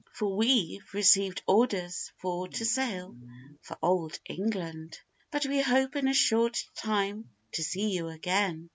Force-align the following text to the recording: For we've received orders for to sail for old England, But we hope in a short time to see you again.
For 0.13 0.35
we've 0.35 0.91
received 0.95 1.43
orders 1.45 2.11
for 2.17 2.47
to 2.47 2.65
sail 2.65 3.15
for 3.61 3.77
old 3.83 4.17
England, 4.25 4.97
But 5.29 5.45
we 5.45 5.61
hope 5.61 5.95
in 5.95 6.07
a 6.07 6.13
short 6.15 6.57
time 6.73 7.29
to 7.51 7.63
see 7.63 7.91
you 7.91 8.07
again. 8.07 8.69